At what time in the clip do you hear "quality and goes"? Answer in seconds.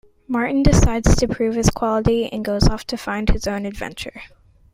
1.69-2.67